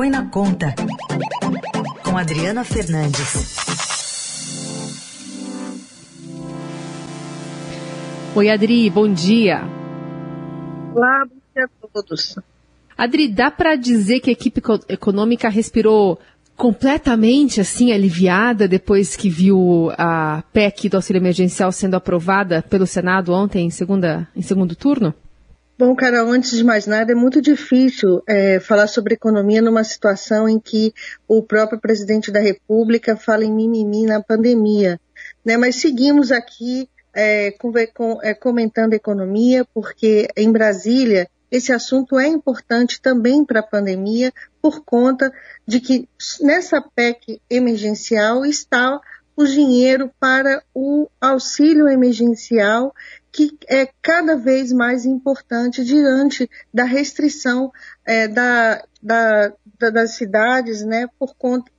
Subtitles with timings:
[0.00, 0.74] Põe na Conta,
[2.02, 3.54] com Adriana Fernandes.
[8.34, 9.60] Oi, Adri, bom dia.
[10.94, 12.38] Olá, bom dia a todos.
[12.96, 16.18] Adri, dá para dizer que a equipe econômica respirou
[16.56, 23.34] completamente assim aliviada depois que viu a PEC do auxílio emergencial sendo aprovada pelo Senado
[23.34, 25.14] ontem em, segunda, em segundo turno?
[25.80, 30.46] Bom, Carol, antes de mais nada, é muito difícil é, falar sobre economia numa situação
[30.46, 30.92] em que
[31.26, 35.00] o próprio presidente da República fala em mimimi na pandemia.
[35.42, 35.56] Né?
[35.56, 37.52] Mas seguimos aqui é,
[37.94, 44.34] com, é, comentando economia, porque em Brasília esse assunto é importante também para a pandemia,
[44.60, 45.32] por conta
[45.66, 46.06] de que
[46.42, 49.00] nessa PEC emergencial está
[49.34, 52.94] o dinheiro para o auxílio emergencial,
[53.32, 57.72] que é cada vez mais importante diante da restrição
[58.04, 61.70] é, da, da, da, das cidades, né, por conta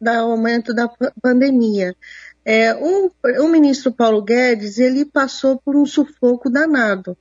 [0.00, 0.88] do aumento da
[1.20, 1.96] pandemia.
[2.44, 3.10] É, o,
[3.42, 7.16] o ministro Paulo Guedes, ele passou por um sufoco danado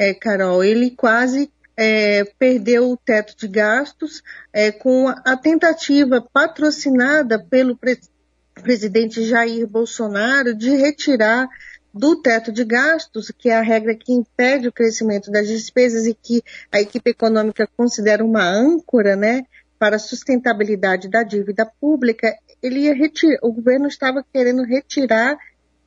[0.00, 7.38] é, Carol, ele quase é, perdeu o teto de gastos é, com a tentativa patrocinada
[7.38, 7.98] pelo pre
[8.54, 11.48] presidente Jair Bolsonaro de retirar
[11.92, 16.14] do teto de gastos, que é a regra que impede o crescimento das despesas e
[16.14, 19.44] que a equipe econômica considera uma âncora, né,
[19.78, 25.38] para a sustentabilidade da dívida pública, ele ia retirar, o governo estava querendo retirar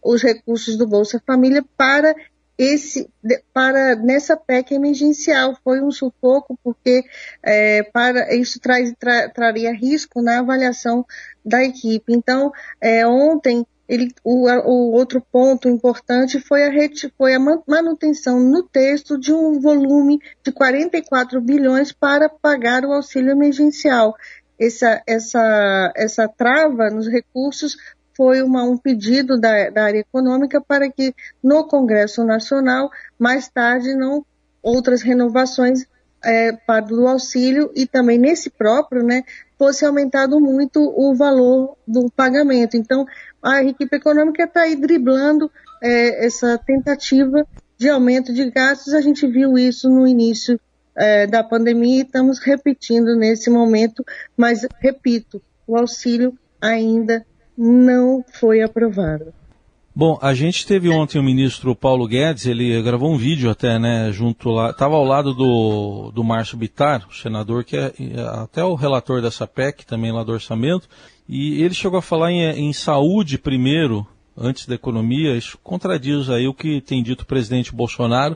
[0.04, 2.16] os recursos do Bolsa Família para
[2.58, 3.10] esse
[3.54, 7.04] para nessa PEC emergencial foi um sufoco porque
[7.42, 11.06] é, para isso traz, tra, traria risco na avaliação
[11.44, 12.14] da equipe.
[12.14, 16.72] Então é, ontem ele, o, o, outro ponto importante foi a,
[17.16, 23.32] foi a manutenção no texto de um volume de 44 bilhões para pagar o auxílio
[23.32, 24.16] emergencial.
[24.60, 27.78] Essa, essa, essa trava nos recursos
[28.16, 31.14] foi uma, um pedido da, da, área econômica para que
[31.44, 34.26] no Congresso Nacional, mais tarde, não
[34.62, 35.86] outras renovações
[36.24, 39.24] é, para o auxílio e também nesse próprio, né,
[39.58, 42.78] fosse aumentado muito o valor do pagamento.
[42.78, 43.06] Então,
[43.44, 47.46] a equipe econômica está aí driblando é, essa tentativa
[47.78, 48.94] de aumento de gastos.
[48.94, 50.60] A gente viu isso no início
[50.96, 54.04] é, da pandemia e estamos repetindo nesse momento,
[54.38, 57.26] mas repito, o auxílio ainda
[57.58, 59.34] não foi aprovado.
[59.96, 64.12] Bom, a gente teve ontem o ministro Paulo Guedes, ele gravou um vídeo até, né,
[64.12, 67.94] junto lá, estava ao lado do, do Márcio Bitar, o senador que é
[68.42, 70.90] até o relator dessa PEC, também lá do orçamento,
[71.30, 74.04] e ele chegou a falar em, em saúde primeiro,
[74.36, 78.36] antes da economia, isso contradiz aí o que tem dito o presidente Bolsonaro.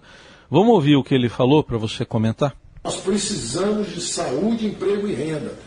[0.52, 2.56] Vamos ouvir o que ele falou para você comentar?
[2.84, 5.58] Nós precisamos de saúde, emprego e renda.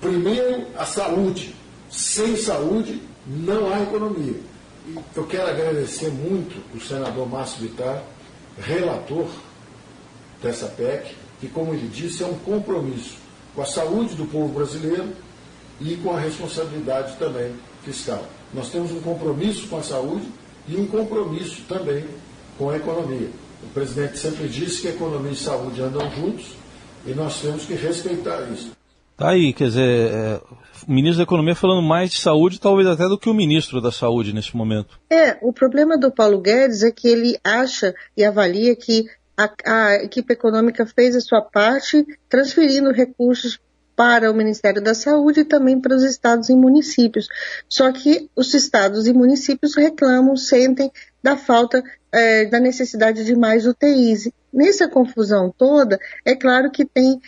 [0.00, 1.54] Primeiro, a saúde
[1.90, 4.55] sem saúde não há economia.
[5.16, 8.04] Eu quero agradecer muito o senador Márcio Vittar,
[8.56, 9.26] relator
[10.40, 13.16] dessa PEC, que, como ele disse, é um compromisso
[13.54, 15.08] com a saúde do povo brasileiro
[15.80, 17.52] e com a responsabilidade também
[17.82, 18.24] fiscal.
[18.54, 20.28] Nós temos um compromisso com a saúde
[20.68, 22.04] e um compromisso também
[22.56, 23.30] com a economia.
[23.64, 26.52] O presidente sempre disse que economia e saúde andam juntos
[27.04, 28.70] e nós temos que respeitar isso.
[29.16, 30.40] Tá aí, quer dizer, é,
[30.86, 33.90] o ministro da Economia falando mais de saúde, talvez até do que o ministro da
[33.90, 35.00] Saúde nesse momento.
[35.08, 39.94] É, o problema do Paulo Guedes é que ele acha e avalia que a, a
[39.96, 43.58] equipe econômica fez a sua parte, transferindo recursos
[43.96, 47.28] para o Ministério da Saúde e também para os estados e municípios.
[47.66, 51.82] Só que os estados e municípios reclamam, sentem da falta,
[52.12, 54.28] é, da necessidade de mais UTIs.
[54.56, 57.20] Nessa confusão toda, é claro que tem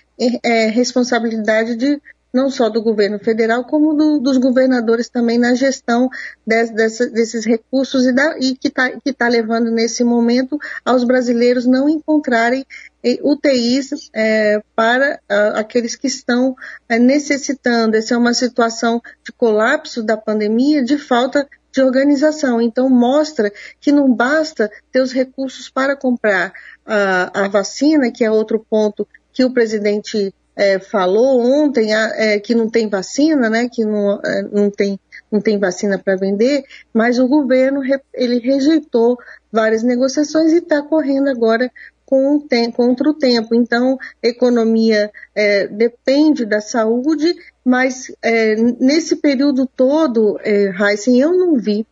[0.43, 2.01] é, responsabilidade de
[2.33, 6.09] não só do governo federal, como do, dos governadores também na gestão
[6.47, 11.67] des, dessa, desses recursos e, da, e que está tá levando nesse momento aos brasileiros
[11.67, 12.65] não encontrarem
[13.03, 16.55] eh, UTIs é, para uh, aqueles que estão
[16.89, 17.95] é, necessitando.
[17.97, 22.61] Essa é uma situação de colapso da pandemia, de falta de organização.
[22.61, 26.53] Então, mostra que não basta ter os recursos para comprar
[26.89, 32.55] a, a vacina, que é outro ponto que o presidente é, falou ontem é, que
[32.55, 34.99] não tem vacina, né, que não, é, não, tem,
[35.31, 37.81] não tem vacina para vender, mas o governo
[38.13, 39.17] ele rejeitou
[39.53, 41.71] várias negociações e está correndo agora
[42.05, 42.43] com,
[42.75, 43.55] contra o tempo.
[43.55, 51.55] Então, economia é, depende da saúde, mas é, nesse período todo, é, Heisen, eu não
[51.57, 51.87] vi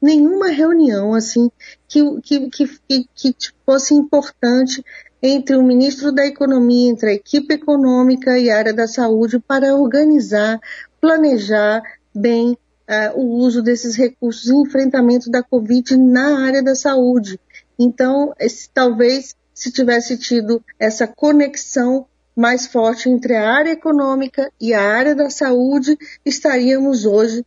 [0.00, 1.50] nenhuma reunião assim
[1.88, 4.84] que, que, que, que fosse importante
[5.22, 9.76] entre o ministro da Economia, entre a equipe econômica e a área da saúde para
[9.76, 10.58] organizar,
[11.00, 11.82] planejar
[12.14, 17.38] bem uh, o uso desses recursos em enfrentamento da Covid na área da saúde.
[17.78, 24.72] Então, esse, talvez se tivesse tido essa conexão mais forte entre a área econômica e
[24.72, 27.44] a área da saúde, estaríamos hoje,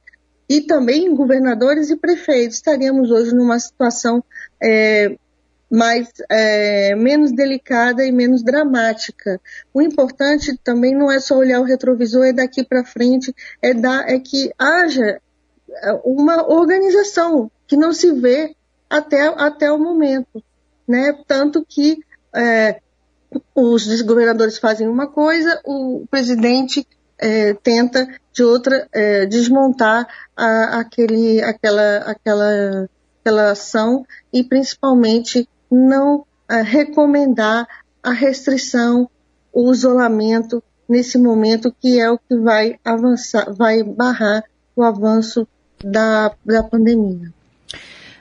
[0.49, 4.23] e também governadores e prefeitos, estaríamos hoje numa situação
[4.61, 5.15] é,
[5.73, 9.41] mais é, menos delicada e menos dramática.
[9.73, 14.07] O importante também não é só olhar o retrovisor, é daqui para frente, é, dar,
[14.07, 15.19] é que haja
[15.69, 18.55] é, uma organização que não se vê
[18.87, 20.43] até, até o momento.
[20.87, 21.17] Né?
[21.25, 21.97] Tanto que
[22.35, 22.79] é,
[23.55, 26.87] os governadores fazem uma coisa, o presidente
[27.23, 30.05] é, tenta de outra é, desmontar
[30.35, 32.89] a, aquele, aquela, aquela,
[33.21, 37.65] aquela ação e principalmente não é, recomendar
[38.03, 39.09] a restrição,
[39.53, 44.43] o isolamento nesse momento que é o que vai avançar, vai barrar
[44.75, 45.47] o avanço
[45.81, 47.31] da, da pandemia.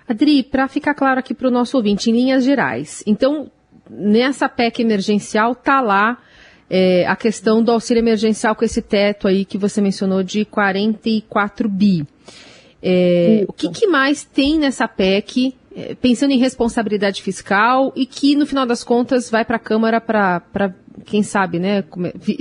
[0.06, 3.50] Adri, para ficar claro aqui para o nosso ouvinte, em linhas gerais, então
[3.90, 6.18] nessa PEC emergencial tá lá
[6.74, 11.68] é, a questão do auxílio emergencial com esse teto aí que você mencionou de 44
[11.68, 12.06] bi.
[12.82, 18.34] É, o que, que, mais tem nessa PEC, é, pensando em responsabilidade fiscal e que
[18.34, 20.74] no final das contas vai para a Câmara para,
[21.04, 21.84] quem sabe, né,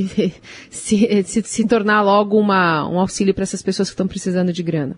[0.71, 4.63] se, se, se tornar logo uma, um auxílio para essas pessoas que estão precisando de
[4.63, 4.95] grana?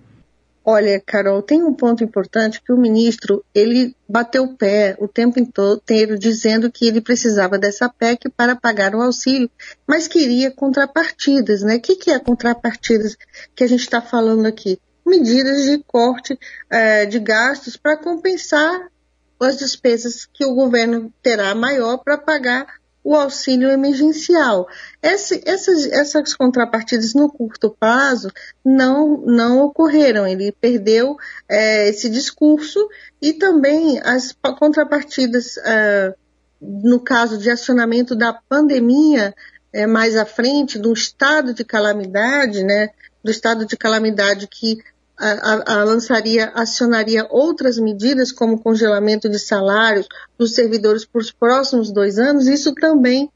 [0.65, 5.37] Olha, Carol, tem um ponto importante que o ministro, ele bateu o pé o tempo
[5.37, 9.51] inteiro dizendo que ele precisava dessa PEC para pagar o auxílio,
[9.85, 11.75] mas queria contrapartidas, né?
[11.75, 13.17] O que, que é contrapartidas
[13.53, 14.79] que a gente está falando aqui?
[15.05, 16.39] Medidas de corte
[16.69, 18.87] é, de gastos para compensar
[19.41, 22.65] as despesas que o governo terá maior para pagar
[23.03, 24.67] o auxílio emergencial.
[25.01, 28.31] Esse, essas, essas contrapartidas no curto prazo
[28.63, 30.25] não, não ocorreram.
[30.25, 31.17] Ele perdeu
[31.49, 32.87] é, esse discurso
[33.21, 36.15] e também as contrapartidas, é,
[36.61, 39.35] no caso de acionamento da pandemia,
[39.73, 42.89] é, mais à frente, do estado de calamidade, né,
[43.23, 44.77] do estado de calamidade que
[45.31, 51.91] a, a, lançaria, acionaria outras medidas, como congelamento de salários dos servidores por os próximos
[51.91, 53.31] dois anos, isso também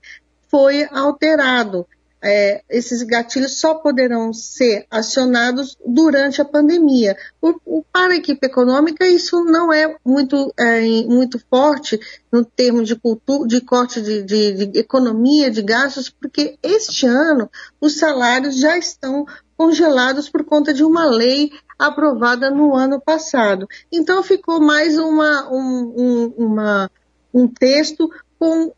[0.49, 1.87] foi alterado.
[2.19, 7.15] É, esses gatilhos só poderão ser acionados durante a pandemia.
[7.39, 11.99] O, o, para a equipe econômica, isso não é muito, é, muito forte
[12.31, 17.49] no termo de, cultura, de corte de, de, de economia, de gastos, porque este ano
[17.79, 19.25] os salários já estão
[19.55, 23.67] congelados por conta de uma lei aprovada no ano passado.
[23.91, 26.91] Então ficou mais uma, um, um, uma,
[27.33, 28.09] um texto
[28.39, 28.73] com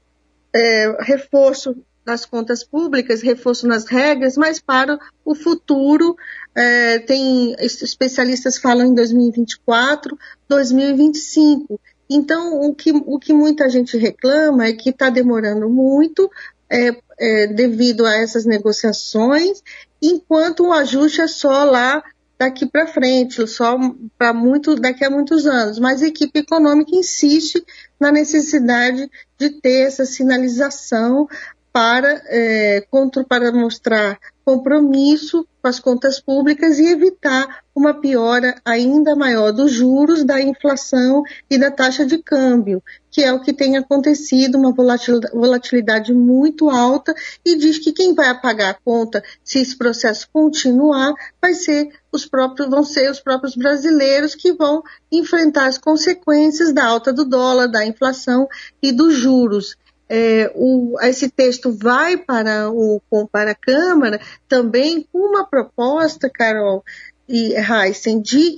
[0.53, 1.75] é, reforço
[2.05, 6.17] nas contas públicas, reforço nas regras, mas para o futuro,
[6.55, 10.17] é, tem especialistas falam em 2024,
[10.47, 11.79] 2025.
[12.09, 16.29] Então, o que, o que muita gente reclama é que está demorando muito
[16.69, 19.61] é, é, devido a essas negociações,
[20.01, 22.03] enquanto o ajuste é só lá
[22.39, 23.77] daqui para frente, só
[24.17, 25.77] para muito daqui a muitos anos.
[25.77, 27.63] Mas a equipe econômica insiste
[27.99, 31.27] na necessidade de ter essa sinalização
[31.73, 34.17] para, é, contra, para mostrar
[34.49, 41.21] compromisso com as contas públicas e evitar uma piora ainda maior dos juros, da inflação
[41.47, 42.81] e da taxa de câmbio,
[43.11, 47.13] que é o que tem acontecido, uma volatilidade muito alta,
[47.45, 52.25] e diz que quem vai pagar a conta, se esse processo continuar, vai ser os
[52.25, 54.81] próprios, vão ser os próprios brasileiros que vão
[55.11, 58.47] enfrentar as consequências da alta do dólar, da inflação
[58.81, 59.77] e dos juros
[60.09, 62.99] é, o, esse texto vai para, o,
[63.31, 66.83] para a Câmara também com uma proposta, Carol
[67.27, 68.55] e Heisen, de,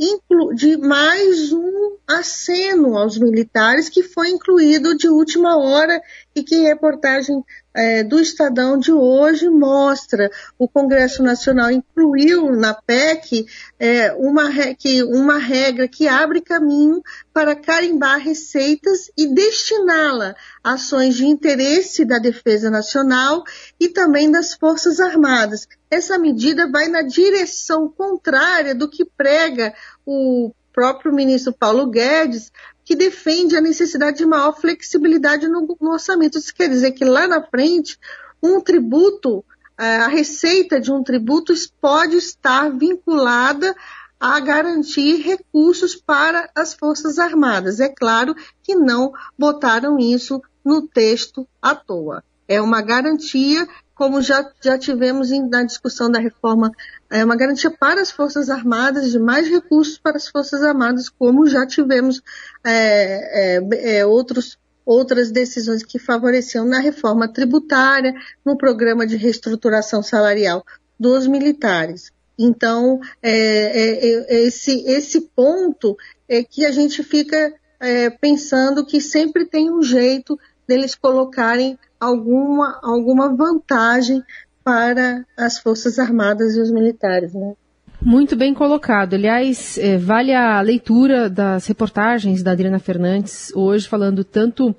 [0.56, 6.02] de mais um aceno aos militares que foi incluído de última hora
[6.36, 10.30] e que reportagem é, do Estadão de hoje mostra.
[10.58, 13.46] O Congresso Nacional incluiu na PEC
[13.80, 17.02] é, uma, que, uma regra que abre caminho
[17.34, 23.44] para carimbar receitas e destiná-la a ações de interesse da defesa nacional
[23.80, 25.68] e também das Forças Armadas.
[25.90, 29.74] Essa medida vai na direção contrária do que prega
[30.06, 32.52] o próprio ministro Paulo Guedes
[32.92, 36.38] que defende a necessidade de maior flexibilidade no, no orçamento.
[36.38, 37.98] Isso quer dizer que lá na frente,
[38.44, 39.46] um tributo,
[39.78, 43.74] é, a receita de um tributo pode estar vinculada
[44.20, 47.80] a garantir recursos para as Forças Armadas.
[47.80, 52.22] É claro que não botaram isso no texto à toa.
[52.48, 56.72] É uma garantia, como já, já tivemos em, na discussão da reforma,
[57.10, 61.48] é uma garantia para as Forças Armadas, de mais recursos para as Forças Armadas, como
[61.48, 62.22] já tivemos
[62.64, 70.02] é, é, é outros outras decisões que favoreciam na reforma tributária, no programa de reestruturação
[70.02, 70.66] salarial
[71.00, 72.12] dos militares.
[72.38, 75.96] Então, é, é, é, esse, esse ponto
[76.28, 80.38] é que a gente fica é, pensando que sempre tem um jeito
[80.72, 84.24] deles colocarem alguma, alguma vantagem
[84.64, 87.34] para as Forças Armadas e os militares.
[87.34, 87.54] Né?
[88.02, 89.14] Muito bem colocado.
[89.14, 94.74] Aliás, é, vale a leitura das reportagens da Adriana Fernandes hoje, falando tanto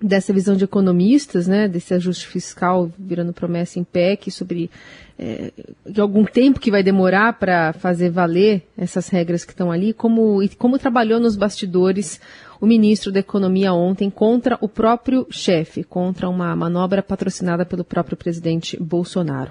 [0.00, 4.70] dessa visão de economistas, né, desse ajuste fiscal virando promessa em PEC, sobre
[5.18, 5.50] é,
[5.98, 10.48] algum tempo que vai demorar para fazer valer essas regras que estão ali, como, e
[10.50, 12.20] como trabalhou nos bastidores
[12.60, 18.16] o ministro da Economia ontem contra o próprio chefe, contra uma manobra patrocinada pelo próprio
[18.16, 19.50] presidente Bolsonaro.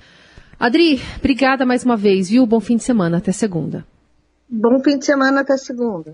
[0.60, 2.46] Adri, obrigada mais uma vez, viu?
[2.46, 3.86] Bom fim de semana, até segunda.
[4.50, 6.14] Bom fim de semana, até segunda.